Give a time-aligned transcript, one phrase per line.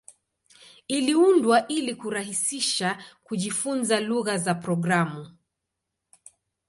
[0.87, 5.37] Iliundwa ili kurahisisha kujifunza lugha za programu.